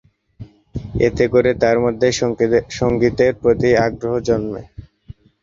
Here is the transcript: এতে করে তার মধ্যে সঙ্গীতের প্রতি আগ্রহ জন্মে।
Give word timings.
এতে 1.07 1.25
করে 1.33 1.51
তার 1.61 1.77
মধ্যে 1.83 2.07
সঙ্গীতের 2.77 3.33
প্রতি 3.41 3.69
আগ্রহ 3.85 4.13
জন্মে। 4.27 4.63